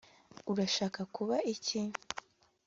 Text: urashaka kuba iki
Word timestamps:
urashaka 0.51 1.01
kuba 1.15 1.35
iki 1.53 1.79